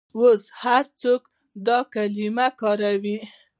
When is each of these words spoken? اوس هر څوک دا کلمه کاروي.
اوس 0.17 0.41
هر 0.61 0.83
څوک 1.01 1.21
دا 1.67 1.77
کلمه 1.93 2.47
کاروي. 2.59 3.17